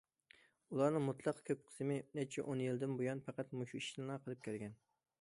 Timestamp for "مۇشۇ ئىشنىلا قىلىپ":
3.61-4.47